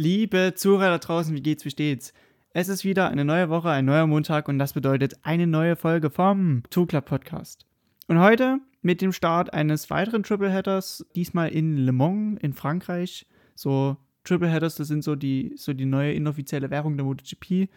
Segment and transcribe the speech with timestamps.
[0.00, 2.12] Liebe Zuhörer da draußen, wie geht's, wie steht's?
[2.52, 6.08] Es ist wieder eine neue Woche, ein neuer Montag und das bedeutet eine neue Folge
[6.08, 7.66] vom Two Club Podcast.
[8.06, 13.26] Und heute mit dem Start eines weiteren Tripleheaders, diesmal in Le Mans in Frankreich.
[13.56, 17.68] So Tripleheaders, das sind so die, so die neue inoffizielle Währung der MotoGP.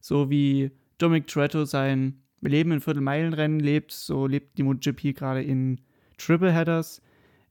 [0.00, 5.82] So wie Dominic Toretto sein Leben in Viertelmeilenrennen lebt, so lebt die MotoGP gerade in
[6.16, 7.02] Tripleheaders.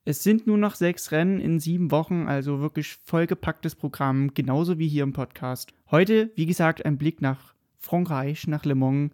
[0.10, 4.88] Es sind nur noch sechs Rennen in sieben Wochen, also wirklich vollgepacktes Programm, genauso wie
[4.88, 5.74] hier im Podcast.
[5.92, 9.12] Heute, wie gesagt, ein Blick nach Frankreich, nach Le Mans.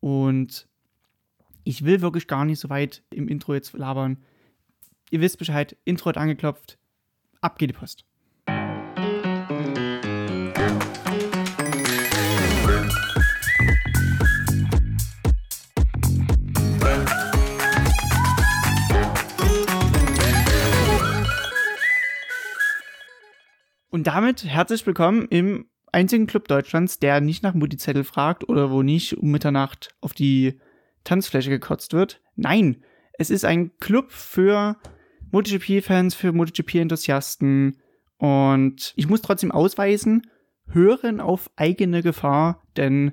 [0.00, 0.66] Und
[1.62, 4.16] ich will wirklich gar nicht so weit im Intro jetzt labern.
[5.12, 6.76] Ihr wisst Bescheid, Intro hat angeklopft.
[7.40, 8.04] Ab geht die Post.
[23.96, 28.82] Und damit herzlich willkommen im einzigen Club Deutschlands, der nicht nach Mutti-Zettel fragt oder wo
[28.82, 30.60] nicht um Mitternacht auf die
[31.02, 32.20] Tanzfläche gekotzt wird.
[32.34, 34.76] Nein, es ist ein Club für
[35.30, 37.80] MotoGP-Fans, für MotoGP-Enthusiasten.
[38.18, 40.30] Und ich muss trotzdem ausweisen,
[40.68, 43.12] hören auf eigene Gefahr, denn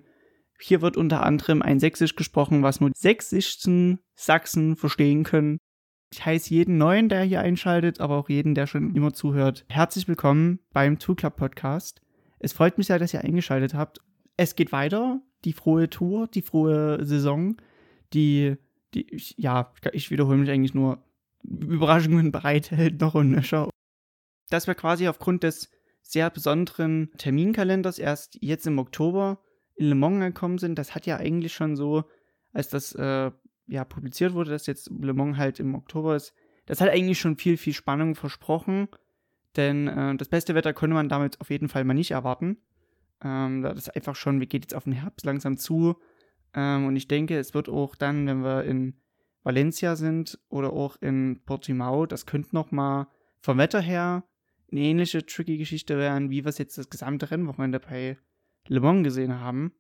[0.59, 5.59] hier wird unter anderem ein Sächsisch gesprochen, was nur die sächsischsten Sachsen verstehen können.
[6.14, 9.66] Ich heiße jeden Neuen, der hier einschaltet, aber auch jeden, der schon immer zuhört.
[9.67, 12.02] Herzlich willkommen beim Two Club Podcast.
[12.38, 14.00] Es freut mich sehr, dass ihr eingeschaltet habt.
[14.38, 15.22] Es geht weiter.
[15.44, 17.58] Die frohe Tour, die frohe Saison,
[18.14, 18.58] die,
[18.94, 21.03] die, ja, ich wiederhole mich eigentlich nur,
[21.42, 23.72] Überraschungen bereithält, noch und nöcher.
[24.52, 25.72] Dass wir quasi aufgrund des
[26.03, 29.39] sehr besonderen Terminkalenders erst jetzt im Oktober
[29.73, 32.03] in Le Mans gekommen sind, das hat ja eigentlich schon so,
[32.52, 33.31] als das äh,
[33.67, 36.33] ja, publiziert wurde, dass jetzt Le Mans halt im Oktober ist,
[36.66, 38.88] das hat eigentlich schon viel, viel Spannung versprochen.
[39.55, 42.58] Denn äh, das beste Wetter konnte man damit auf jeden Fall mal nicht erwarten.
[43.23, 45.95] Ähm, das ist einfach schon, wir geht jetzt auf den Herbst langsam zu.
[46.53, 48.95] Ähm, und ich denke, es wird auch dann, wenn wir in
[49.43, 53.08] Valencia sind oder auch in Portimao, das könnte noch mal
[53.42, 54.23] vom Wetter her
[54.71, 58.17] eine ähnliche tricky Geschichte werden, wie wir es jetzt das gesamte Rennwochenende bei
[58.67, 59.73] Le Mans gesehen haben.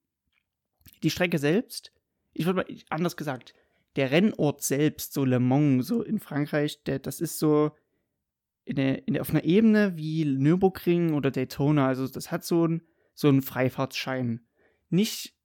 [1.01, 1.93] Die Strecke selbst,
[2.33, 3.55] ich würde mal anders gesagt,
[3.95, 7.71] der Rennort selbst, so Le Mans, so in Frankreich, der, das ist so
[8.65, 11.87] in der, in der, auf einer Ebene wie Nürburgring oder Daytona.
[11.87, 12.81] Also das hat so, ein,
[13.13, 14.41] so einen Freifahrtsschein.
[14.89, 15.35] Nicht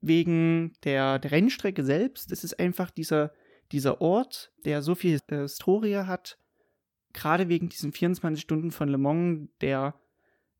[0.00, 3.32] wegen der, der Rennstrecke selbst, es ist einfach dieser,
[3.70, 6.38] dieser Ort, der so viel Historie hat,
[7.12, 9.94] gerade wegen diesen 24 Stunden von Le Mans, der,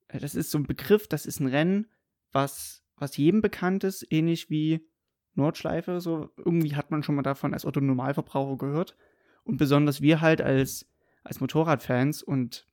[0.08, 1.88] äh, das ist so ein Begriff, das ist ein Rennen,
[2.30, 4.86] was, was jedem bekannt ist, ähnlich wie
[5.34, 8.96] Nordschleife, so irgendwie hat man schon mal davon als Otto Normalverbraucher gehört.
[9.44, 10.86] Und besonders wir halt als,
[11.24, 12.66] als Motorradfans und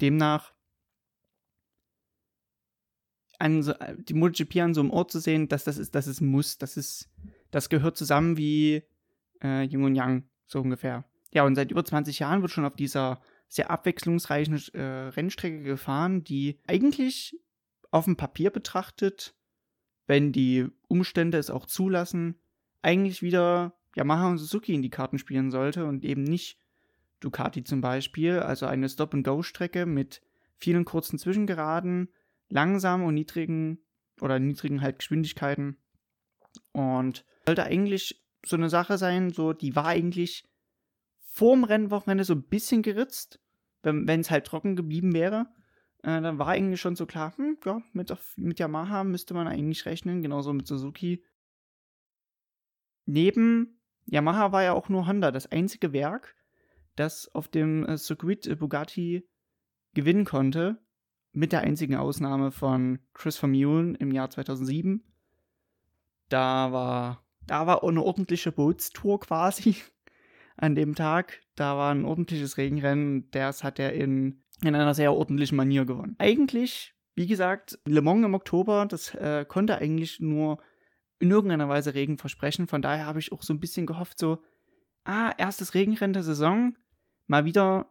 [0.00, 0.54] demnach
[3.38, 6.20] an so, die MotoGP an so einem Ort zu sehen, dass das ist, das ist
[6.20, 7.10] Muss, das ist,
[7.50, 8.82] das gehört zusammen wie
[9.42, 11.04] äh, Yin und Yang, so ungefähr.
[11.32, 16.24] Ja, und seit über 20 Jahren wird schon auf dieser sehr abwechslungsreichen äh, Rennstrecke gefahren,
[16.24, 17.38] die eigentlich
[17.90, 19.35] auf dem Papier betrachtet
[20.06, 22.36] wenn die Umstände es auch zulassen,
[22.82, 26.58] eigentlich wieder Yamaha und Suzuki in die Karten spielen sollte und eben nicht
[27.20, 30.20] Ducati zum Beispiel, also eine Stop-and-Go-Strecke mit
[30.58, 32.08] vielen kurzen Zwischengeraden,
[32.48, 33.78] langsamen und niedrigen
[34.20, 35.76] oder niedrigen halt Geschwindigkeiten
[36.72, 40.44] und sollte eigentlich so eine Sache sein, so die war eigentlich
[41.18, 43.40] vorm Rennwochenende so ein bisschen geritzt,
[43.82, 45.48] wenn es halt trocken geblieben wäre
[46.06, 49.86] äh, dann war eigentlich schon so klar, hm, ja, mit, mit Yamaha müsste man eigentlich
[49.86, 51.24] rechnen, genauso mit Suzuki.
[53.06, 56.36] Neben Yamaha war ja auch nur Honda das einzige Werk,
[56.94, 59.28] das auf dem äh, Circuit Bugatti
[59.94, 60.80] gewinnen konnte,
[61.32, 65.02] mit der einzigen Ausnahme von Chris Vermeulen im Jahr 2007.
[66.28, 69.74] Da war, da war eine ordentliche Bootstour quasi
[70.56, 71.40] an dem Tag.
[71.56, 73.28] Da war ein ordentliches Regenrennen.
[73.32, 76.16] Das hat er in in einer sehr ordentlichen Manier gewonnen.
[76.18, 80.58] Eigentlich, wie gesagt, Le Mans im Oktober, das äh, konnte eigentlich nur
[81.18, 82.66] in irgendeiner Weise Regen versprechen.
[82.66, 84.42] Von daher habe ich auch so ein bisschen gehofft, so,
[85.04, 86.76] ah, erstes Regenrennen der Saison,
[87.26, 87.90] mal wieder,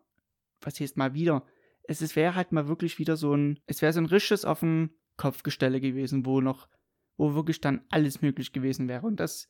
[0.62, 1.46] was heißt mal wieder?
[1.88, 4.90] Es, wäre halt mal wirklich wieder so ein, es wäre so ein richtiges auf den
[5.18, 6.68] Kopfgestelle gewesen, wo noch,
[7.18, 9.06] wo wirklich dann alles möglich gewesen wäre.
[9.06, 9.48] Und das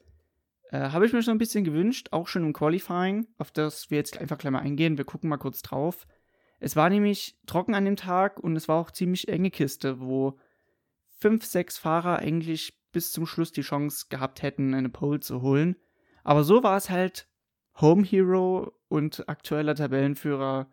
[0.71, 3.97] äh, habe ich mir so ein bisschen gewünscht, auch schon im Qualifying, auf das wir
[3.97, 4.97] jetzt einfach gleich mal eingehen.
[4.97, 6.05] Wir gucken mal kurz drauf.
[6.65, 10.39] Es war nämlich trocken an dem Tag und es war auch ziemlich enge Kiste, wo
[11.19, 15.75] fünf, sechs Fahrer eigentlich bis zum Schluss die Chance gehabt hätten, eine Pole zu holen.
[16.23, 17.27] Aber so war es halt
[17.79, 20.67] Home Hero und aktueller Tabellenführer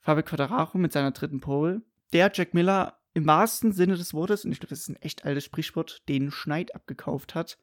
[0.00, 1.82] Fabio Quadraro mit seiner dritten Pole.
[2.14, 5.26] der Jack Miller im wahrsten Sinne des Wortes, und ich glaube, das ist ein echt
[5.26, 7.58] altes Sprichwort, den Schneid abgekauft hat.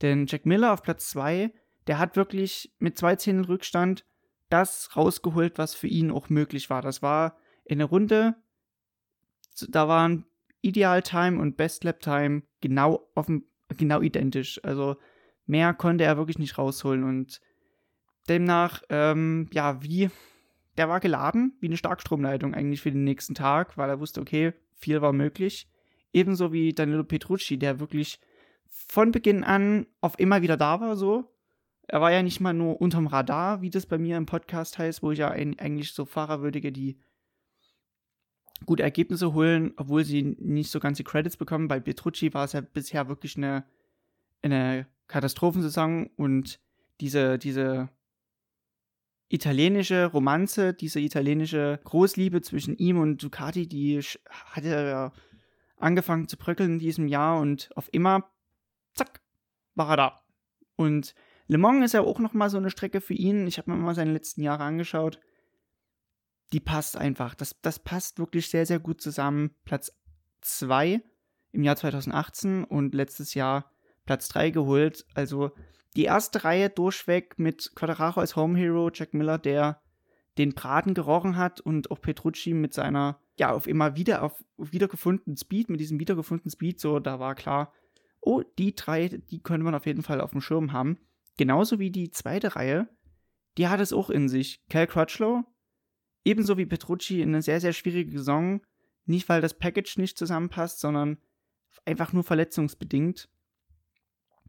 [0.00, 1.52] Denn Jack Miller auf Platz 2,
[1.86, 4.06] der hat wirklich mit zwei Zähnen Rückstand
[4.48, 6.82] das rausgeholt, was für ihn auch möglich war.
[6.82, 8.34] Das war in der Runde,
[9.68, 10.26] da waren
[10.60, 13.44] Ideal Time und Best Lap Time genau, offen,
[13.76, 14.60] genau identisch.
[14.64, 14.96] Also
[15.46, 17.40] mehr konnte er wirklich nicht rausholen und
[18.28, 20.10] demnach, ähm, ja, wie,
[20.76, 24.54] der war geladen, wie eine Starkstromleitung eigentlich für den nächsten Tag, weil er wusste, okay,
[24.74, 25.68] viel war möglich.
[26.12, 28.20] Ebenso wie Danilo Petrucci, der wirklich
[28.68, 31.30] von Beginn an auf immer wieder da war, so.
[31.86, 35.02] Er war ja nicht mal nur unterm Radar, wie das bei mir im Podcast heißt,
[35.02, 36.98] wo ich ja eigentlich so Fahrer würdige, die
[38.64, 41.68] gute Ergebnisse holen, obwohl sie nicht so ganz die Credits bekommen.
[41.68, 43.64] Bei Petrucci war es ja bisher wirklich eine,
[44.42, 46.60] eine Katastrophensaison und
[47.00, 47.90] diese, diese
[49.28, 55.12] italienische Romanze, diese italienische Großliebe zwischen ihm und Ducati, die hatte ja
[55.76, 58.30] angefangen zu bröckeln in diesem Jahr und auf immer,
[58.94, 59.20] zack,
[59.74, 60.24] war er da.
[60.76, 61.14] Und
[61.46, 63.46] Le Mans ist ja auch nochmal so eine Strecke für ihn.
[63.46, 65.20] Ich habe mir mal seine letzten Jahre angeschaut.
[66.52, 67.34] Die passt einfach.
[67.34, 69.54] Das, das passt wirklich sehr, sehr gut zusammen.
[69.64, 69.92] Platz
[70.40, 71.02] 2
[71.52, 73.70] im Jahr 2018 und letztes Jahr
[74.06, 75.06] Platz 3 geholt.
[75.14, 75.52] Also
[75.96, 79.80] die erste Reihe durchweg mit Quadraro als Home Hero, Jack Miller, der
[80.38, 85.36] den Braten gerochen hat und auch Petrucci mit seiner, ja, auf immer wieder, auf wiedergefundenen
[85.36, 87.72] Speed, mit diesem wiedergefundenen Speed, so, da war klar,
[88.20, 90.98] oh, die drei, die könnte man auf jeden Fall auf dem Schirm haben.
[91.36, 92.88] Genauso wie die zweite Reihe,
[93.58, 94.64] die hat es auch in sich.
[94.68, 95.44] Cal Crutchlow,
[96.24, 98.60] ebenso wie Petrucci, in eine sehr, sehr schwierige Saison.
[99.06, 101.18] Nicht, weil das Package nicht zusammenpasst, sondern
[101.84, 103.28] einfach nur verletzungsbedingt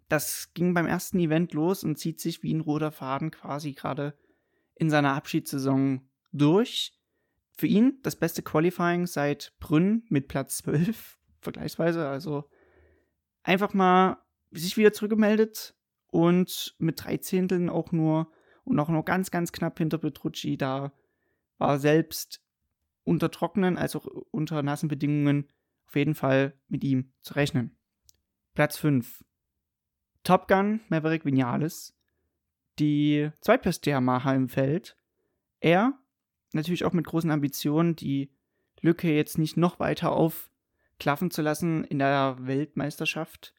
[0.07, 4.17] das ging beim ersten Event los und zieht sich wie ein roter Faden quasi gerade
[4.75, 6.93] in seiner Abschiedssaison durch.
[7.57, 12.07] Für ihn das beste Qualifying seit Brünn mit Platz 12, vergleichsweise.
[12.07, 12.49] Also
[13.43, 14.17] einfach mal
[14.51, 15.74] sich wieder zurückgemeldet
[16.15, 18.31] und mit drei Zehnteln auch nur
[18.63, 20.57] und auch nur ganz, ganz knapp hinter Petrucci.
[20.57, 20.93] Da
[21.57, 22.41] war selbst
[23.03, 25.51] unter trockenen als auch unter nassen Bedingungen
[25.85, 27.75] auf jeden Fall mit ihm zu rechnen.
[28.53, 29.25] Platz 5.
[30.23, 31.93] Top Gun, Maverick Vinales,
[32.79, 34.95] die zweitbeste Yamaha im Feld.
[35.59, 35.99] Er,
[36.53, 38.31] natürlich auch mit großen Ambitionen, die
[38.79, 43.53] Lücke jetzt nicht noch weiter aufklaffen zu lassen in der Weltmeisterschaft.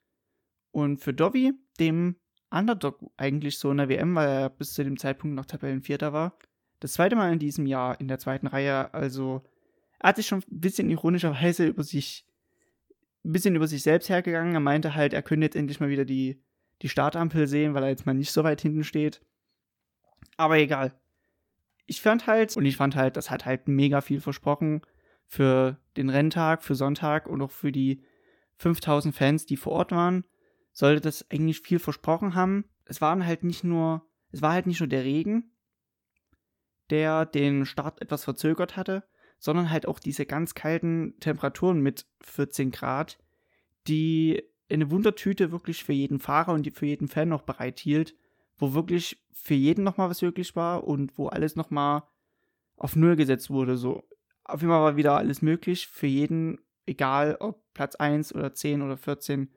[0.71, 2.17] Und für Dovi, dem
[2.51, 6.39] Underdog eigentlich so in der WM, weil er bis zu dem Zeitpunkt noch Tabellenvierter war,
[6.81, 9.43] das zweite Mal in diesem Jahr in der zweiten Reihe, also
[9.99, 12.27] er hat sich schon ein bisschen ironischerweise über sich,
[13.25, 14.55] ein bisschen über sich selbst hergegangen.
[14.55, 16.41] Er meinte halt, er könnte jetzt endlich mal wieder die
[16.83, 19.21] die Startampel sehen, weil er jetzt mal nicht so weit hinten steht.
[20.37, 20.93] Aber egal.
[21.87, 24.83] Ich fand halt, und ich fand halt, das hat halt mega viel versprochen
[25.27, 28.03] für den Renntag, für Sonntag und auch für die
[28.59, 30.25] 5000 Fans, die vor Ort waren.
[30.77, 32.67] Sollte das eigentlich viel versprochen haben.
[32.85, 35.57] Es waren halt nicht nur, es war halt nicht nur der Regen,
[36.91, 39.03] der den Start etwas verzögert hatte,
[39.39, 43.19] sondern halt auch diese ganz kalten Temperaturen mit 14 Grad,
[43.89, 48.15] die eine Wundertüte wirklich für jeden Fahrer und für jeden Fan noch bereithielt,
[48.59, 52.03] wo wirklich für jeden nochmal was möglich war und wo alles nochmal
[52.77, 53.79] auf Null gesetzt wurde.
[53.79, 54.05] So,
[54.45, 58.83] auf jeden Fall war wieder alles möglich für jeden, egal ob Platz 1 oder 10
[58.83, 59.49] oder 14.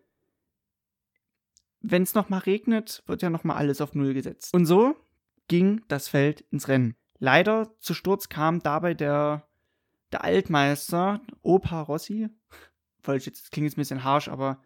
[1.81, 4.53] Wenn es nochmal regnet, wird ja nochmal alles auf Null gesetzt.
[4.53, 4.95] Und so
[5.48, 6.95] ging das Feld ins Rennen.
[7.19, 9.48] Leider zu Sturz kam dabei der,
[10.12, 12.29] der Altmeister, Opa Rossi.
[13.01, 14.62] Voll, jetzt klingt jetzt ein bisschen harsh, aber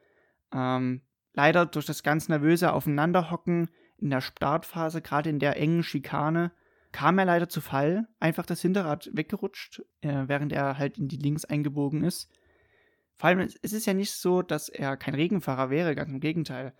[0.51, 1.01] ähm,
[1.33, 6.51] leider durch das ganz nervöse Aufeinanderhocken in der Startphase, gerade in der engen Schikane,
[6.91, 8.07] kam er leider zu Fall.
[8.19, 12.29] Einfach das Hinterrad weggerutscht, äh, während er halt in die Links eingebogen ist.
[13.15, 16.73] Vor allem, es ist ja nicht so, dass er kein Regenfahrer wäre, ganz im Gegenteil.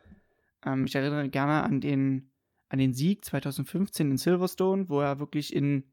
[0.66, 2.32] Ähm, ich erinnere gerne an den,
[2.70, 5.92] an den Sieg 2015 in Silverstone, wo er wirklich in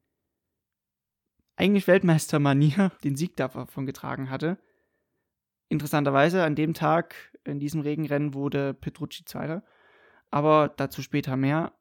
[1.56, 4.58] eigentlich Weltmeistermanier den Sieg davon getragen hatte.
[5.68, 9.62] Interessanterweise an dem Tag in diesem Regenrennen wurde Petrucci Zweiter,
[10.30, 11.72] aber dazu später mehr.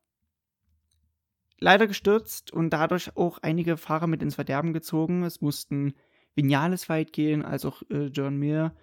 [1.57, 5.23] Leider gestürzt und dadurch auch einige Fahrer mit ins Verderben gezogen.
[5.23, 5.93] Es mussten
[6.35, 8.75] Vinales weit gehen, als auch äh, John Mir.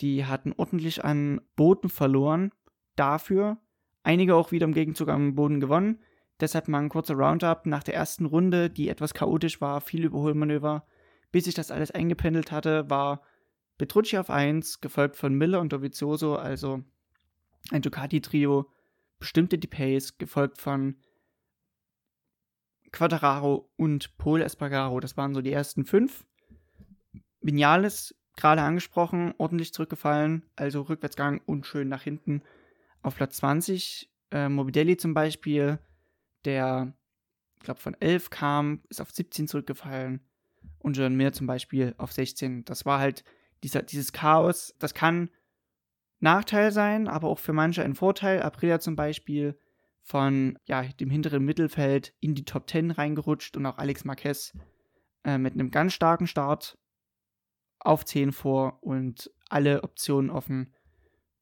[0.00, 2.52] Die hatten ordentlich an Boden verloren.
[2.96, 3.58] Dafür
[4.02, 6.00] einige auch wieder im Gegenzug am Boden gewonnen.
[6.40, 10.86] Deshalb mal ein kurzer Roundup nach der ersten Runde, die etwas chaotisch war, viel Überholmanöver.
[11.32, 13.22] Bis sich das alles eingependelt hatte, war
[13.78, 16.82] Petrucci auf 1, gefolgt von Miller und Dovizioso, also
[17.70, 18.70] ein Ducati-Trio,
[19.18, 20.96] bestimmte die Pace, gefolgt von
[22.90, 24.98] Quadraro und Paul Espargaro.
[25.00, 26.26] Das waren so die ersten fünf.
[27.40, 32.42] Vinales, gerade angesprochen, ordentlich zurückgefallen, also Rückwärtsgang und schön nach hinten
[33.02, 34.10] auf Platz 20.
[34.30, 35.78] Äh, Mobidelli zum Beispiel,
[36.44, 36.94] der,
[37.58, 40.20] ich glaube, von 11 kam, ist auf 17 zurückgefallen.
[40.78, 42.64] Und John Mir zum Beispiel auf 16.
[42.64, 43.24] Das war halt
[43.62, 44.74] dieser, dieses Chaos.
[44.78, 45.30] Das kann
[46.20, 48.42] Nachteil sein, aber auch für manche ein Vorteil.
[48.42, 49.58] Aprilia zum Beispiel
[50.02, 54.52] von ja, dem hinteren Mittelfeld in die Top 10 reingerutscht und auch Alex Marquez
[55.24, 56.78] äh, mit einem ganz starken Start
[57.78, 60.74] auf 10 vor und alle Optionen offen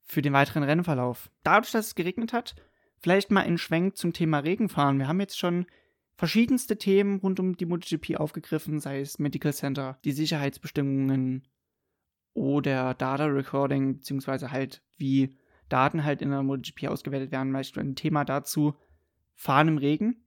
[0.09, 1.29] für den weiteren Rennverlauf.
[1.43, 2.55] Dadurch, dass es geregnet hat,
[2.97, 4.97] vielleicht mal ein Schwenk zum Thema Regenfahren.
[4.97, 5.67] Wir haben jetzt schon
[6.15, 11.47] verschiedenste Themen rund um die MotoGP aufgegriffen, sei es Medical Center, die Sicherheitsbestimmungen
[12.33, 15.37] oder Data Recording, beziehungsweise halt wie
[15.69, 17.53] Daten halt in der MotoGP ausgewertet werden.
[17.53, 18.73] Beispielsweise ein Thema dazu,
[19.35, 20.25] Fahren im Regen.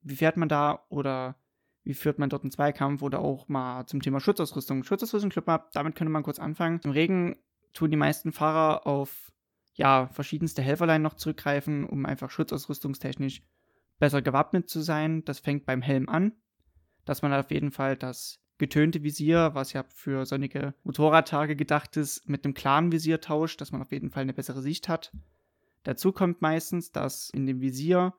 [0.00, 1.36] Wie fährt man da oder
[1.84, 4.84] wie führt man dort einen Zweikampf oder auch mal zum Thema Schutzausrüstung.
[4.84, 6.80] Schutzausrüstung, Club Map, damit könnte man kurz anfangen.
[6.84, 7.36] Im Regen
[7.72, 9.32] tun die meisten Fahrer auf
[9.74, 13.42] ja, verschiedenste Helferlein noch zurückgreifen, um einfach schutzausrüstungstechnisch
[13.98, 15.24] besser gewappnet zu sein.
[15.24, 16.32] Das fängt beim Helm an,
[17.04, 22.28] dass man auf jeden Fall das getönte Visier, was ja für sonnige Motorradtage gedacht ist,
[22.28, 25.12] mit einem klaren Visier tauscht, dass man auf jeden Fall eine bessere Sicht hat.
[25.82, 28.12] Dazu kommt meistens, dass in dem Visier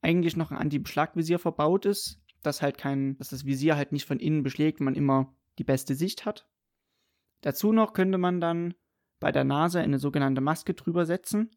[0.00, 4.20] eigentlich noch ein Anti-Beschlagvisier verbaut ist, dass halt kein, dass das Visier halt nicht von
[4.20, 6.48] innen beschlägt man immer die beste Sicht hat.
[7.40, 8.74] Dazu noch könnte man dann
[9.20, 11.50] bei der Nase eine sogenannte Maske drüber setzen,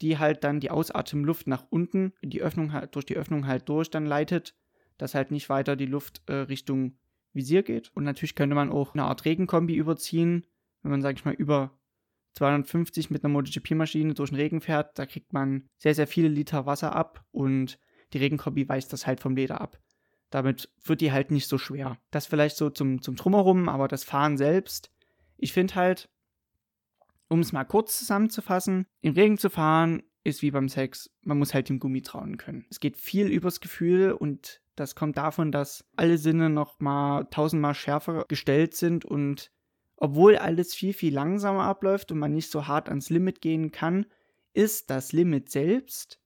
[0.00, 3.90] die halt dann die Ausatemluft nach unten die Öffnung halt, durch die Öffnung halt durch
[3.90, 4.54] dann leitet,
[4.98, 6.98] dass halt nicht weiter die Luft äh, Richtung
[7.32, 7.90] Visier geht.
[7.94, 10.46] Und natürlich könnte man auch eine Art Regenkombi überziehen,
[10.82, 11.78] wenn man, sag ich mal, über
[12.34, 16.66] 250 mit einer MotoGP-Maschine durch den Regen fährt, da kriegt man sehr, sehr viele Liter
[16.66, 17.78] Wasser ab und
[18.12, 19.78] die Regenkombi weist das halt vom Leder ab.
[20.30, 21.98] Damit wird die halt nicht so schwer.
[22.10, 24.92] Das vielleicht so zum, zum Drumherum, aber das Fahren selbst.
[25.40, 26.08] Ich finde halt,
[27.28, 31.54] um es mal kurz zusammenzufassen, im Regen zu fahren ist wie beim Sex, man muss
[31.54, 32.66] halt dem Gummi trauen können.
[32.70, 37.74] Es geht viel übers Gefühl und das kommt davon, dass alle Sinne noch mal tausendmal
[37.74, 39.50] schärfer gestellt sind und
[39.96, 44.06] obwohl alles viel, viel langsamer abläuft und man nicht so hart ans Limit gehen kann,
[44.52, 46.19] ist das Limit selbst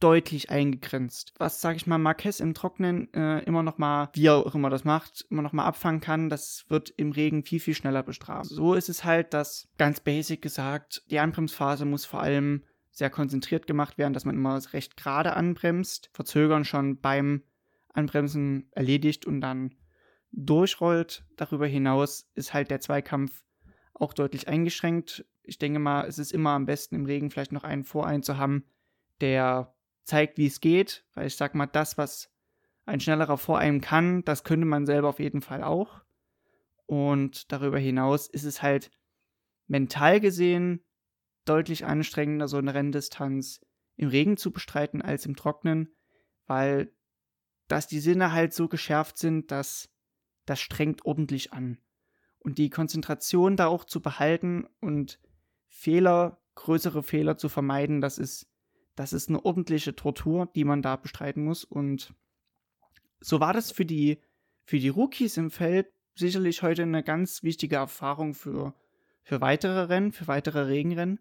[0.00, 1.34] deutlich eingegrenzt.
[1.38, 4.70] Was, sag ich mal, Marquez im Trocknen äh, immer noch mal, wie er auch immer
[4.70, 8.50] das macht, immer noch mal abfangen kann, das wird im Regen viel, viel schneller bestraft.
[8.50, 13.66] So ist es halt, dass ganz basic gesagt, die Anbremsphase muss vor allem sehr konzentriert
[13.66, 17.42] gemacht werden, dass man immer recht gerade anbremst, verzögern schon beim
[17.92, 19.74] Anbremsen erledigt und dann
[20.32, 21.24] durchrollt.
[21.36, 23.42] Darüber hinaus ist halt der Zweikampf
[23.94, 25.24] auch deutlich eingeschränkt.
[25.42, 28.36] Ich denke mal, es ist immer am besten im Regen vielleicht noch einen Vorein zu
[28.36, 28.64] haben,
[29.20, 29.74] der
[30.08, 32.30] zeigt, wie es geht, weil ich sag mal, das, was
[32.86, 36.02] ein schnellerer vor einem kann, das könnte man selber auf jeden Fall auch.
[36.86, 38.90] Und darüber hinaus ist es halt
[39.66, 40.82] mental gesehen
[41.44, 43.60] deutlich anstrengender, so eine Renndistanz
[43.96, 45.94] im Regen zu bestreiten als im Trocknen,
[46.46, 46.92] weil
[47.68, 49.90] dass die Sinne halt so geschärft sind, dass
[50.46, 51.78] das strengt ordentlich an.
[52.38, 55.20] Und die Konzentration da auch zu behalten und
[55.68, 58.47] Fehler, größere Fehler zu vermeiden, das ist
[58.98, 61.62] das ist eine ordentliche Tortur, die man da bestreiten muss.
[61.62, 62.12] Und
[63.20, 64.20] so war das für die,
[64.64, 65.86] für die Rookies im Feld
[66.16, 68.74] sicherlich heute eine ganz wichtige Erfahrung für,
[69.22, 71.20] für weitere Rennen, für weitere Regenrennen.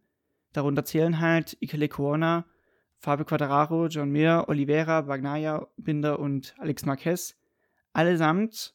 [0.54, 2.48] Darunter zählen halt Ikele Corona,
[2.98, 7.38] Fabio Quadraro, John Mir, Oliveira, Bagnaia, Binder und Alex Marquez.
[7.94, 8.74] Allesamt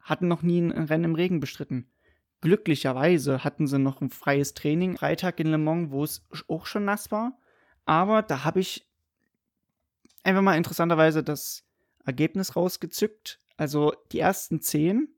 [0.00, 1.90] hatten noch nie ein Rennen im Regen bestritten.
[2.42, 6.84] Glücklicherweise hatten sie noch ein freies Training, Freitag in Le Mans, wo es auch schon
[6.84, 7.38] nass war.
[7.84, 8.88] Aber da habe ich
[10.22, 11.64] einfach mal interessanterweise das
[12.04, 13.40] Ergebnis rausgezückt.
[13.56, 15.08] Also die ersten zehn,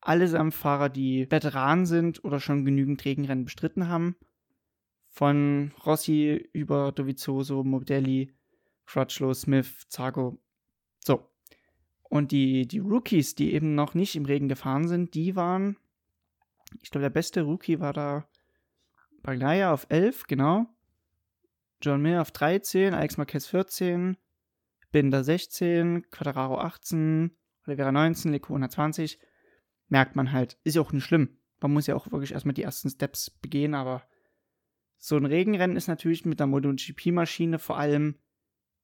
[0.00, 4.16] allesamt Fahrer, die Veteranen sind oder schon genügend Regenrennen bestritten haben.
[5.08, 8.34] Von Rossi über Dovizioso, Modelli,
[8.86, 10.38] Crutchlow, Smith, Zago.
[11.04, 11.28] So.
[12.04, 15.76] Und die, die Rookies, die eben noch nicht im Regen gefahren sind, die waren,
[16.82, 18.28] ich glaube, der beste Rookie war da
[19.22, 20.66] Bagnaia auf 11, genau.
[21.82, 24.16] John Mir auf 13, Alex Marquez 14,
[24.92, 27.36] Binder 16, Quadraro 18,
[27.66, 29.18] Oliveira 19, Leco 120.
[29.88, 30.58] Merkt man halt.
[30.62, 31.36] Ist ja auch nicht schlimm.
[31.60, 34.04] Man muss ja auch wirklich erstmal die ersten Steps begehen, aber
[34.96, 38.16] so ein Regenrennen ist natürlich mit der MotoGP-Maschine vor allem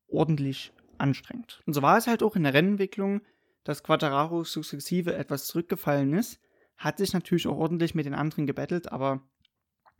[0.09, 1.63] ordentlich anstrengend.
[1.67, 3.21] Und so war es halt auch in der Rennentwicklung,
[3.63, 6.41] dass Quattararo sukzessive etwas zurückgefallen ist,
[6.77, 9.29] hat sich natürlich auch ordentlich mit den anderen gebettelt, aber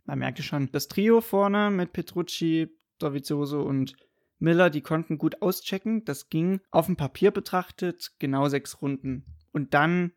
[0.05, 3.95] man merkte schon, das Trio vorne mit Petrucci, Dovizioso und
[4.39, 6.05] Miller, die konnten gut auschecken.
[6.05, 9.25] Das ging auf dem Papier betrachtet genau sechs Runden.
[9.51, 10.13] Und dann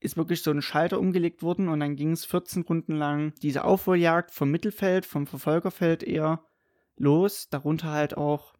[0.00, 3.64] ist wirklich so ein Schalter umgelegt worden und dann ging es 14 Runden lang diese
[3.64, 6.44] Aufholjagd vom Mittelfeld, vom Verfolgerfeld eher
[6.96, 7.48] los.
[7.48, 8.54] Darunter halt auch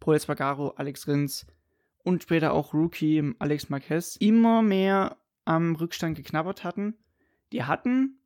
[0.00, 1.46] Paul Espargaro, Alex Rins
[2.04, 6.94] und später auch Rookie Alex Marquez immer mehr am Rückstand geknabbert hatten.
[7.52, 8.20] Die hatten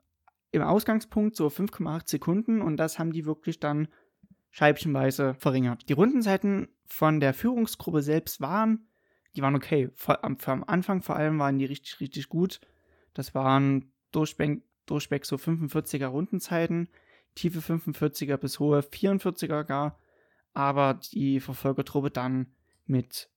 [0.51, 3.89] im Ausgangspunkt so 5,8 Sekunden und das haben die wirklich dann
[4.53, 5.89] scheibchenweise verringert.
[5.89, 8.87] Die Rundenzeiten von der Führungsgruppe selbst waren,
[9.35, 9.91] die waren okay.
[9.95, 12.61] Vor, am, am Anfang vor allem waren die richtig, richtig gut.
[13.15, 16.89] Das waren durchweg, durchweg so 45er Rundenzeiten,
[17.35, 19.99] tiefe 45er bis hohe 44er gar.
[20.53, 22.55] Aber die Verfolgertruppe dann
[22.85, 23.31] mit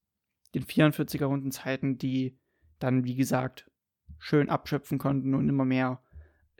[0.53, 2.37] den 44er Rundenzeiten, die
[2.79, 3.71] dann, wie gesagt,
[4.19, 6.01] schön abschöpfen konnten und immer mehr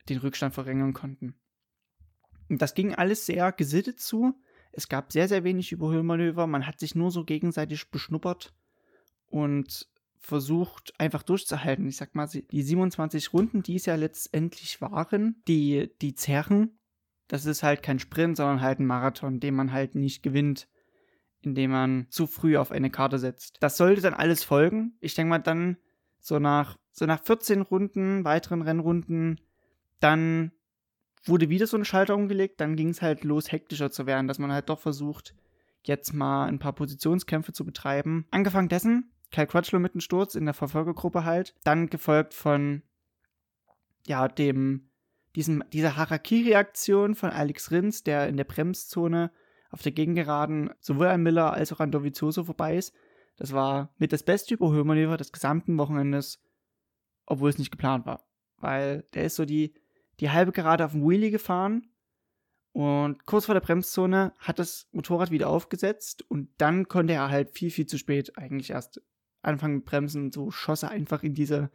[0.08, 1.36] den Rückstand verringern konnten.
[2.48, 4.40] Und das ging alles sehr gesittet zu.
[4.76, 6.48] Es gab sehr, sehr wenig Überholmanöver.
[6.48, 8.54] Man hat sich nur so gegenseitig beschnuppert
[9.28, 9.88] und
[10.20, 11.88] versucht einfach durchzuhalten.
[11.88, 16.78] Ich sag mal, die 27 Runden, die es ja letztendlich waren, die, die zerren.
[17.28, 20.68] Das ist halt kein Sprint, sondern halt ein Marathon, den man halt nicht gewinnt,
[21.42, 23.58] indem man zu früh auf eine Karte setzt.
[23.62, 24.98] Das sollte dann alles folgen.
[25.00, 25.78] Ich denke mal, dann
[26.20, 29.40] so nach, so nach 14 Runden, weiteren Rennrunden,
[30.00, 30.52] dann
[31.26, 34.40] wurde wieder so ein Schalter umgelegt, dann ging es halt los, hektischer zu werden, dass
[34.40, 35.34] man halt doch versucht,
[35.84, 38.28] jetzt mal ein paar Positionskämpfe zu betreiben.
[38.32, 42.84] Angefangen dessen, Kyle Crutchlow mit einem Sturz in der Verfolgergruppe halt, dann gefolgt von,
[44.06, 44.90] ja, dem,
[45.36, 49.32] diesem, dieser Harakiri-Aktion von Alex Rins, der in der Bremszone
[49.70, 52.94] auf der Gegengeraden sowohl an Miller als auch an Dovizioso vorbei ist.
[53.36, 56.42] Das war mit das beste Überholmanöver des gesamten Wochenendes,
[57.26, 58.26] obwohl es nicht geplant war.
[58.58, 59.74] Weil der ist so die
[60.20, 61.88] die halbe Gerade auf dem Wheelie gefahren
[62.76, 67.52] und kurz vor der Bremszone hat das Motorrad wieder aufgesetzt und dann konnte er halt
[67.52, 69.02] viel, viel zu spät eigentlich erst
[69.42, 70.34] anfangen mit Bremsen.
[70.34, 71.72] So schoss er einfach in diese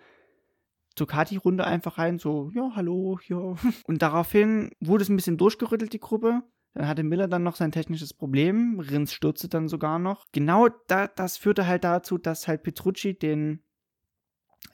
[0.96, 3.38] Ducati-Runde einfach rein, so, ja, hallo, ja.
[3.86, 6.42] Und daraufhin wurde es ein bisschen durchgerüttelt, die Gruppe.
[6.74, 8.78] Dann hatte Miller dann noch sein technisches Problem.
[8.78, 10.26] Rins stürzte dann sogar noch.
[10.32, 13.64] Genau da, das führte halt dazu, dass halt Petrucci den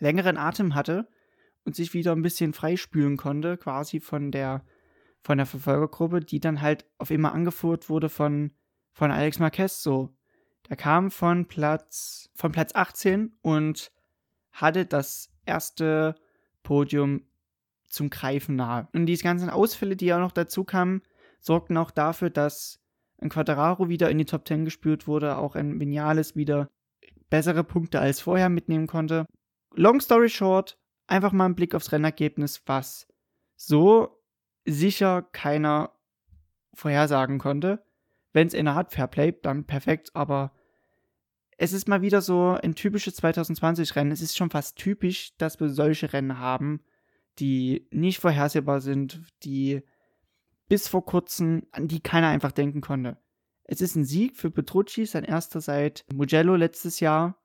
[0.01, 1.09] längeren Atem hatte
[1.67, 4.65] und sich wieder ein bisschen freispülen konnte, quasi von der,
[5.23, 8.53] von der Verfolgergruppe, die dann halt auf immer angeführt wurde von,
[8.93, 9.83] von Alex Marquez.
[9.83, 10.17] So,
[10.69, 13.91] der kam von Platz, von Platz 18 und
[14.53, 16.15] hatte das erste
[16.63, 17.23] Podium
[17.89, 18.89] zum Greifen nahe.
[18.93, 21.03] Und diese ganzen Ausfälle, die auch noch dazu kamen,
[21.41, 22.81] sorgten auch dafür, dass
[23.19, 26.69] ein Quadraro wieder in die Top 10 gespürt wurde, auch ein Vinales wieder
[27.29, 29.27] bessere Punkte als vorher mitnehmen konnte.
[29.75, 33.07] Long story short, einfach mal einen Blick aufs Rennergebnis, was
[33.55, 34.23] so
[34.65, 35.93] sicher keiner
[36.75, 37.85] vorhersagen konnte.
[38.33, 40.53] Wenn es in der Art Fairplay, dann perfekt, aber
[41.57, 44.13] es ist mal wieder so ein typisches 2020-Rennen.
[44.13, 46.83] Es ist schon fast typisch, dass wir solche Rennen haben,
[47.39, 49.83] die nicht vorhersehbar sind, die
[50.69, 53.17] bis vor kurzem, an die keiner einfach denken konnte.
[53.65, 57.39] Es ist ein Sieg für Petrucci, sein erster seit Mugello letztes Jahr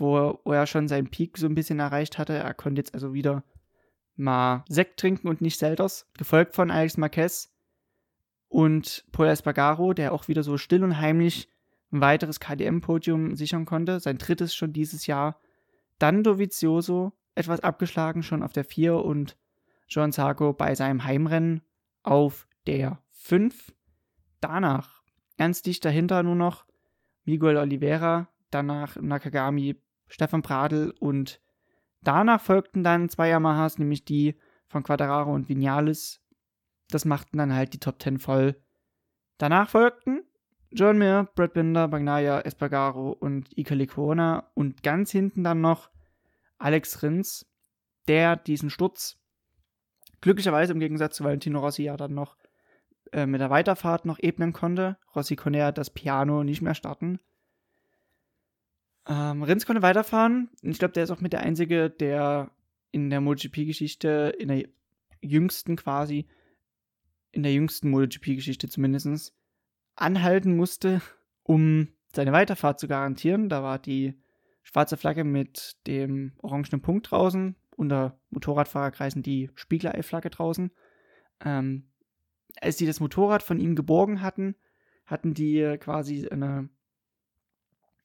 [0.00, 2.34] wo, wo er schon seinen Peak so ein bisschen erreicht hatte.
[2.34, 3.44] Er konnte jetzt also wieder
[4.16, 6.08] mal Sekt trinken und nicht Selters.
[6.18, 7.52] Gefolgt von Alex Marquez
[8.48, 11.48] und Paul Espargaro, der auch wieder so still und heimlich
[11.92, 14.00] ein weiteres KDM-Podium sichern konnte.
[14.00, 15.40] Sein drittes schon dieses Jahr.
[15.98, 19.36] Dann Dovizioso, etwas abgeschlagen schon auf der 4 und
[19.88, 21.62] John Sarko bei seinem Heimrennen
[22.02, 23.72] auf der 5.
[24.40, 25.02] Danach
[25.36, 26.64] ganz dicht dahinter nur noch
[27.24, 29.76] Miguel Oliveira, danach Nakagami,
[30.10, 31.40] Stefan Pradl und
[32.02, 36.20] danach folgten dann zwei Yamahas, nämlich die von Quadraro und Vinales.
[36.90, 38.60] Das machten dann halt die Top 10 voll.
[39.38, 40.22] Danach folgten
[40.72, 45.90] John Mir, Brad Binder, Bagnaia, Espargaro und Ika Licona und ganz hinten dann noch
[46.58, 47.46] Alex Rins,
[48.06, 49.18] der diesen Sturz
[50.20, 52.36] glücklicherweise im Gegensatz zu Valentino Rossi ja dann noch
[53.12, 54.98] äh, mit der Weiterfahrt noch ebnen konnte.
[55.14, 57.20] Rossi konnte ja das Piano nicht mehr starten.
[59.06, 60.50] Ähm, Rins konnte weiterfahren.
[60.62, 62.50] Ich glaube, der ist auch mit der Einzige, der
[62.92, 64.68] in der MotoGP-Geschichte, in der
[65.22, 66.26] jüngsten quasi,
[67.32, 69.34] in der jüngsten MotoGP-Geschichte zumindest,
[69.96, 71.00] anhalten musste,
[71.42, 73.48] um seine Weiterfahrt zu garantieren.
[73.48, 74.14] Da war die
[74.62, 80.70] schwarze Flagge mit dem orangenen Punkt draußen, unter Motorradfahrerkreisen die Spiegelei-Flagge draußen.
[81.44, 81.88] Ähm,
[82.60, 84.56] als sie das Motorrad von ihm geborgen hatten,
[85.06, 86.68] hatten die quasi eine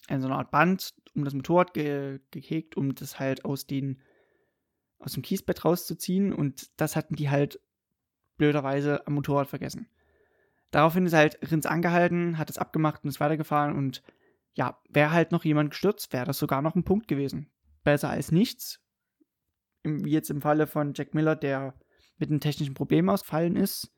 [0.07, 4.01] so eine Art Band um das Motorrad ge gehegt, um das halt aus, den,
[4.99, 6.33] aus dem Kiesbett rauszuziehen.
[6.33, 7.59] Und das hatten die halt
[8.37, 9.87] blöderweise am Motorrad vergessen.
[10.71, 13.75] Daraufhin ist halt Rins angehalten, hat es abgemacht und ist weitergefahren.
[13.75, 14.03] Und
[14.53, 17.49] ja, wäre halt noch jemand gestürzt, wäre das sogar noch ein Punkt gewesen.
[17.83, 18.81] besser als nichts.
[19.83, 21.75] Wie jetzt im Falle von Jack Miller, der
[22.17, 23.91] mit einem technischen Problem ausgefallen ist.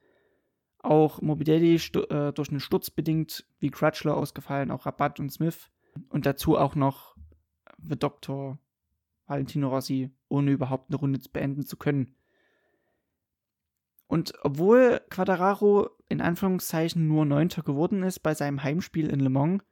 [0.80, 5.70] Auch Morbidelli äh, durch einen Sturz bedingt, wie Crutchlow ausgefallen, auch Rabatt und Smith.
[6.10, 7.16] Und dazu auch noch
[7.82, 8.60] The Doctor,
[9.28, 12.16] Valentino Rossi, ohne überhaupt eine Runde beenden zu können.
[14.08, 19.64] Und obwohl Quadraro in Anführungszeichen nur Neunter geworden ist bei seinem Heimspiel in Le Mans,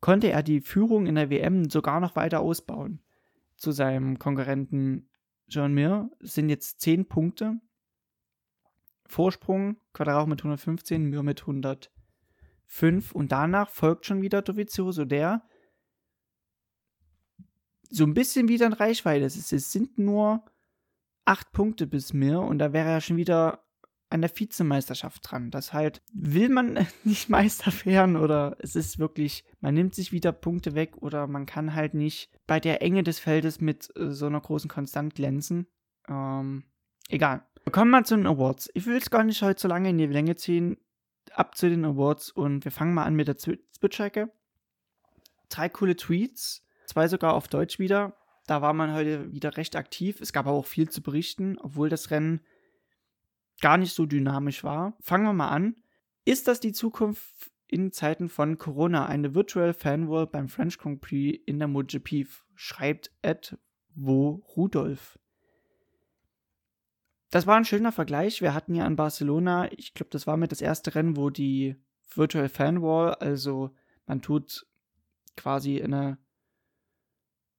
[0.00, 3.00] konnte er die Führung in der WM sogar noch weiter ausbauen.
[3.56, 5.08] Zu seinem Konkurrenten
[5.48, 7.58] John Mir sind jetzt 10 Punkte.
[9.06, 11.46] Vorsprung, Quadraro mit 115, Mir mit
[12.68, 13.12] 105.
[13.12, 15.42] Und danach folgt schon wieder Dovizioso, der
[17.90, 19.52] so ein bisschen wieder in Reichweite ist.
[19.52, 20.44] Es sind nur
[21.24, 23.64] acht Punkte bis mir und da wäre er schon wieder
[24.10, 25.50] an der Vizemeisterschaft dran.
[25.50, 30.32] Das halt, will man nicht Meister werden oder es ist wirklich, man nimmt sich wieder
[30.32, 34.26] Punkte weg oder man kann halt nicht bei der Enge des Feldes mit äh, so
[34.26, 35.66] einer großen Konstant glänzen.
[36.08, 36.64] Ähm,
[37.08, 37.46] egal.
[37.72, 38.70] Kommen wir zu den Awards.
[38.74, 40.76] Ich will es gar nicht heute so lange in die Länge ziehen.
[41.34, 44.30] Ab zu den Awards und wir fangen mal an mit der Zwitschecke.
[45.48, 48.16] Drei coole Tweets, zwei sogar auf Deutsch wieder.
[48.46, 50.20] Da war man heute wieder recht aktiv.
[50.20, 52.40] Es gab aber auch viel zu berichten, obwohl das Rennen
[53.60, 54.96] gar nicht so dynamisch war.
[55.00, 55.76] Fangen wir mal an.
[56.24, 59.06] Ist das die Zukunft in Zeiten von Corona?
[59.06, 63.58] Eine Virtual Fanwall beim French Grand Prix in der MotoGP, schreibt Ed
[63.94, 65.18] Wo Rudolf.
[67.34, 68.42] Das war ein schöner Vergleich.
[68.42, 71.74] Wir hatten ja in Barcelona, ich glaube, das war mit das erste Rennen, wo die
[72.14, 73.74] Virtual Fanwall, also
[74.06, 74.68] man tut
[75.36, 76.16] quasi eine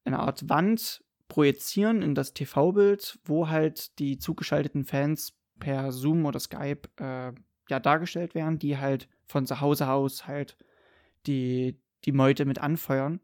[0.05, 6.39] eine Art Wand projizieren in das TV-Bild, wo halt die zugeschalteten Fans per Zoom oder
[6.39, 7.33] Skype äh,
[7.69, 10.55] ja dargestellt werden, die halt von zu Hause aus halt
[11.27, 13.19] die, die Meute mit anfeuern.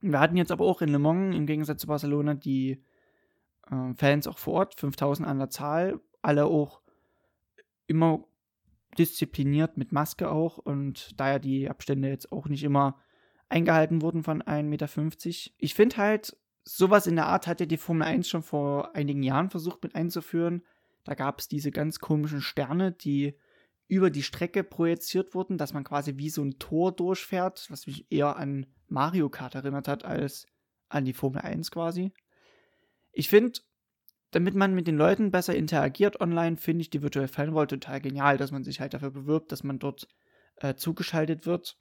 [0.00, 2.82] Wir hatten jetzt aber auch in Le Mans im Gegensatz zu Barcelona die
[3.70, 6.80] äh, Fans auch vor Ort, 5000 an der Zahl, alle auch
[7.86, 8.24] immer
[8.98, 13.00] diszipliniert mit Maske auch und da ja die Abstände jetzt auch nicht immer
[13.48, 14.88] eingehalten wurden von 1,50 Meter.
[15.58, 19.22] Ich finde halt, sowas in der Art hat ja die Formel 1 schon vor einigen
[19.22, 20.64] Jahren versucht mit einzuführen.
[21.04, 23.36] Da gab es diese ganz komischen Sterne, die
[23.86, 28.10] über die Strecke projiziert wurden, dass man quasi wie so ein Tor durchfährt, was mich
[28.10, 30.46] eher an Mario Kart erinnert hat als
[30.88, 32.12] an die Formel 1 quasi.
[33.14, 33.60] Ich finde,
[34.30, 38.36] damit man mit den Leuten besser interagiert online, finde ich die Virtual Fanwall total genial,
[38.36, 40.08] dass man sich halt dafür bewirbt, dass man dort
[40.56, 41.78] äh, zugeschaltet wird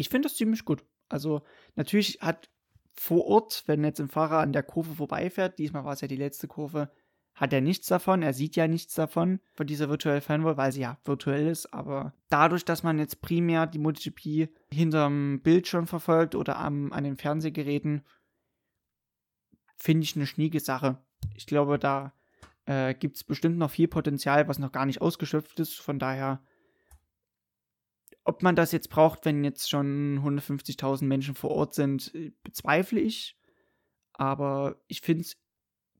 [0.00, 0.82] ich finde das ziemlich gut.
[1.08, 1.42] Also
[1.76, 2.50] natürlich hat
[2.92, 6.16] vor Ort, wenn jetzt ein Fahrer an der Kurve vorbeifährt, diesmal war es ja die
[6.16, 6.90] letzte Kurve,
[7.34, 10.80] hat er nichts davon, er sieht ja nichts davon, von dieser virtuellen Fanwall, weil sie
[10.80, 16.56] ja virtuell ist, aber dadurch, dass man jetzt primär die MotoGP hinterm Bildschirm verfolgt oder
[16.58, 18.02] am, an den Fernsehgeräten,
[19.80, 20.98] finde ich eine schnieke Sache.
[21.34, 22.12] Ich glaube, da
[22.66, 26.42] äh, gibt es bestimmt noch viel Potenzial, was noch gar nicht ausgeschöpft ist, von daher
[28.24, 33.00] ob man das jetzt braucht, wenn jetzt schon 150.000 Menschen vor Ort sind, äh, bezweifle
[33.00, 33.36] ich.
[34.12, 35.36] Aber ich finde es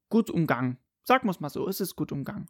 [0.08, 0.78] gut umgangen.
[1.06, 2.48] Wir es mal so, es ist gut umgangen.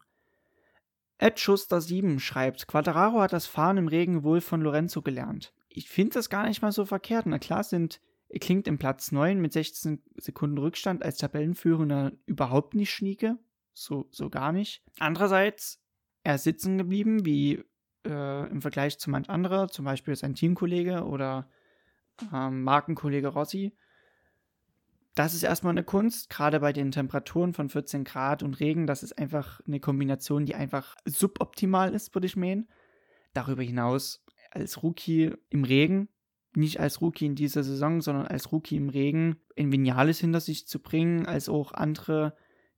[1.17, 5.53] Ed Schuster 7 schreibt, Quadraro hat das Fahren im Regen wohl von Lorenzo gelernt.
[5.69, 7.25] Ich finde das gar nicht mal so verkehrt.
[7.25, 8.01] Na klar sind,
[8.39, 13.37] klingt im Platz 9 mit 16 Sekunden Rückstand als Tabellenführender überhaupt nicht schnieke.
[13.73, 14.83] So, so gar nicht.
[14.99, 15.81] Andererseits,
[16.23, 17.63] er ist sitzen geblieben, wie
[18.05, 21.49] äh, im Vergleich zu manch anderer, zum Beispiel sein Teamkollege oder
[22.33, 23.75] ähm, Markenkollege Rossi.
[25.15, 28.87] Das ist erstmal eine Kunst, gerade bei den Temperaturen von 14 Grad und Regen.
[28.87, 32.69] Das ist einfach eine Kombination, die einfach suboptimal ist, würde ich meinen.
[33.33, 36.09] Darüber hinaus als Rookie im Regen,
[36.55, 40.67] nicht als Rookie in dieser Saison, sondern als Rookie im Regen, ein Vinales hinter sich
[40.67, 42.35] zu bringen, als auch andere,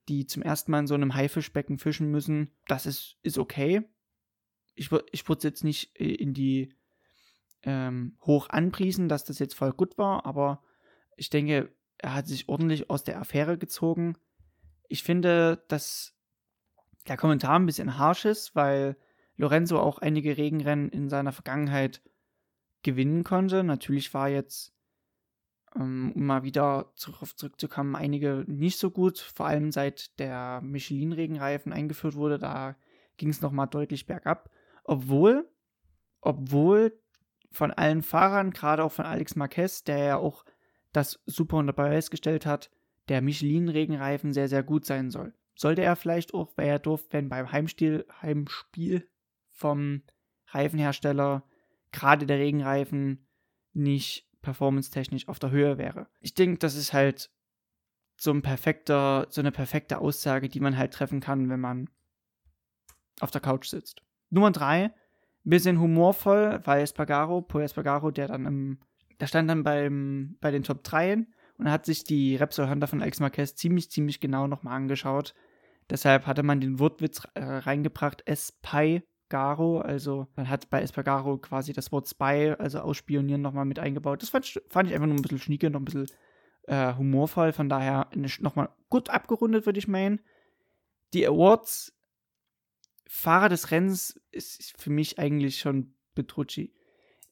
[0.08, 3.84] die zum ersten Mal in so einem Haifischbecken fischen müssen, das ist, ist okay
[4.76, 6.74] ich, ich würde es jetzt nicht äh, in die
[7.64, 10.62] ähm, hoch anpriesen, dass das jetzt voll gut war, aber
[11.16, 14.18] ich denke, er hat sich ordentlich aus der Affäre gezogen.
[14.90, 16.16] Ich finde, dass
[17.08, 18.98] der Kommentar ein bisschen harsh ist, weil
[19.38, 22.02] Lorenzo auch einige Regenrennen in seiner Vergangenheit
[22.84, 23.63] gewinnen konnte.
[23.63, 24.74] Natürlich war jetzt,
[25.76, 31.74] ähm, um mal wieder darauf zurückzukommen, einige nicht so gut, vor allem seit der Michelin-Regenreifen
[31.74, 32.76] eingeführt wurde, da
[33.17, 34.50] ging es nochmal deutlich bergab.
[34.84, 35.50] Obwohl,
[36.22, 37.00] obwohl
[37.52, 40.43] von allen Fahrern, gerade auch von Alex Marquez, der ja auch
[40.91, 42.69] das super unter Beweis gestellt hat,
[43.10, 45.34] der Michelin-Regenreifen sehr, sehr gut sein soll.
[45.56, 49.08] Sollte er vielleicht auch, weil er durfte, wenn beim Heimstil, Heimspiel
[49.52, 50.04] vom
[50.48, 51.43] Reifenhersteller
[51.94, 53.26] gerade der Regenreifen
[53.72, 56.08] nicht performance-technisch auf der Höhe wäre.
[56.20, 57.32] Ich denke, das ist halt
[58.18, 61.90] so ein perfekter, so eine perfekte Aussage, die man halt treffen kann, wenn man
[63.22, 64.04] auf der Couch sitzt.
[64.30, 64.94] Nummer drei,
[65.44, 68.80] bisschen humorvoll, weil Espargaro, Paul Espargaro, der dann im,
[69.20, 71.26] der stand dann beim, bei den Top 3
[71.58, 75.34] und hat sich die Repsol Honda von Alex Marquez ziemlich, ziemlich genau nochmal angeschaut.
[75.90, 78.24] Deshalb hatte man den Wortwitz äh, reingebracht,
[79.34, 84.22] Espai-Garo, also man hat bei Espargaro quasi das Wort Spy, also ausspionieren, nochmal mit eingebaut.
[84.22, 86.08] Das fand, fand ich einfach nur ein bisschen schnieke, noch ein bisschen
[86.63, 90.22] äh, humorvoll, von daher nochmal gut abgerundet, würde ich meinen.
[91.13, 91.93] Die Awards
[93.08, 96.74] Fahrer des Rennens ist für mich eigentlich schon Petrucci.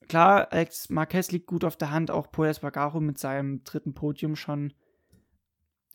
[0.07, 4.35] Klar, Alex Marquez liegt gut auf der Hand, auch Paul Espargaro mit seinem dritten Podium
[4.35, 4.73] schon.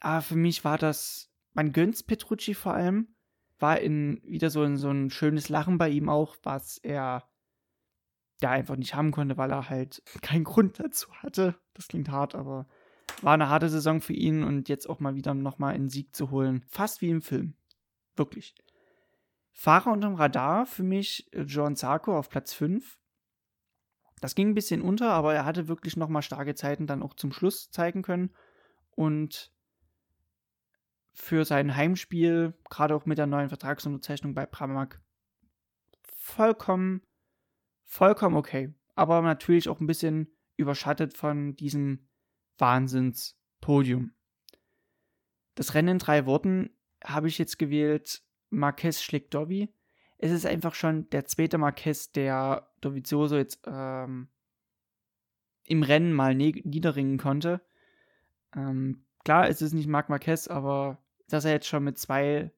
[0.00, 3.15] Aber für mich war das, man gönnt's Petrucci vor allem.
[3.58, 7.24] War in wieder so ein, so ein schönes Lachen bei ihm auch, was er
[8.40, 11.56] da einfach nicht haben konnte, weil er halt keinen Grund dazu hatte.
[11.74, 12.66] Das klingt hart, aber
[13.22, 16.30] war eine harte Saison für ihn und jetzt auch mal wieder nochmal einen Sieg zu
[16.30, 16.64] holen.
[16.68, 17.54] Fast wie im Film.
[18.14, 18.54] Wirklich.
[19.52, 22.98] Fahrer unterm Radar für mich äh, John Zarko auf Platz 5.
[24.20, 27.32] Das ging ein bisschen unter, aber er hatte wirklich nochmal starke Zeiten dann auch zum
[27.32, 28.34] Schluss zeigen können.
[28.90, 29.52] Und
[31.16, 35.00] für sein Heimspiel, gerade auch mit der neuen Vertragsunterzeichnung bei Pramac,
[36.02, 37.02] vollkommen,
[37.84, 38.72] vollkommen okay.
[38.94, 42.06] Aber natürlich auch ein bisschen überschattet von diesem
[42.58, 44.12] Wahnsinnspodium.
[45.54, 46.70] Das Rennen in drei Worten
[47.02, 49.72] habe ich jetzt gewählt Marquez schlägt Dobby.
[50.18, 54.28] Es ist einfach schon der zweite Marquez, der Dovizioso jetzt ähm,
[55.64, 57.62] im Rennen mal niederringen konnte.
[58.54, 62.52] Ähm, klar, es ist nicht Marc Marquez, aber dass er jetzt schon mit zwei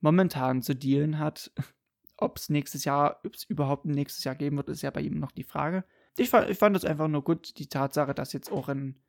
[0.00, 1.52] momentan zu dealen hat,
[2.16, 5.00] ob es nächstes Jahr, ob es überhaupt ein nächstes Jahr geben wird, ist ja bei
[5.00, 5.84] ihm noch die Frage.
[6.16, 9.00] Ich fand, ich fand das einfach nur gut, die Tatsache, dass jetzt auch in,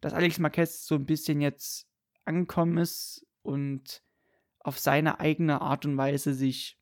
[0.00, 1.88] dass Alex Marquez so ein bisschen jetzt
[2.24, 4.02] angekommen ist und
[4.58, 6.80] auf seine eigene Art und Weise sich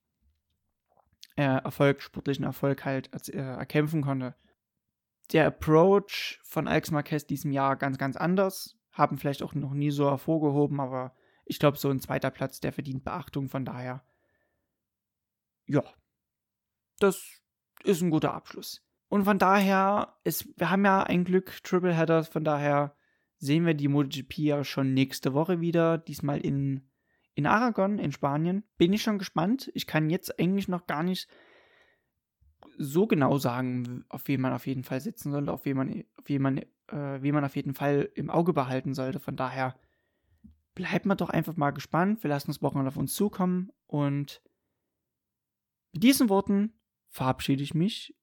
[1.37, 4.35] äh, Erfolg, sportlichen Erfolg halt äh, erkämpfen konnte.
[5.33, 8.79] Der Approach von Alex Marquez diesem Jahr ganz, ganz anders.
[8.93, 12.73] Haben vielleicht auch noch nie so hervorgehoben, aber ich glaube, so ein zweiter Platz, der
[12.73, 13.49] verdient Beachtung.
[13.49, 14.05] Von daher,
[15.67, 15.83] ja,
[16.99, 17.23] das
[17.83, 18.83] ist ein guter Abschluss.
[19.09, 22.97] Und von daher, ist, wir haben ja ein Glück Triple Headers, von daher
[23.39, 25.99] sehen wir die MotoGP ja schon nächste Woche wieder.
[25.99, 26.89] Diesmal in
[27.35, 28.65] in Aragon in Spanien.
[28.79, 29.71] Bin ich schon gespannt.
[29.75, 31.29] Ich kann jetzt eigentlich noch gar nicht
[32.79, 36.25] so genau sagen, auf wen man auf jeden Fall sitzen sollte, auf wen man, auf
[36.27, 39.21] wen man, äh, wen man auf jeden Fall im Auge behalten sollte.
[39.21, 39.77] Von daher
[40.75, 42.23] bleibt man doch einfach mal gespannt.
[42.23, 43.71] Wir lassen das Wochenende auf uns zukommen.
[43.87, 44.43] Und
[45.93, 48.17] mit diesen Worten verabschiede ich mich.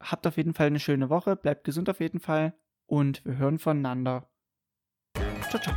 [0.00, 1.36] Habt auf jeden Fall eine schöne Woche.
[1.36, 2.54] Bleibt gesund auf jeden Fall.
[2.86, 4.30] Und wir hören voneinander.
[5.48, 5.74] Ciao, ciao.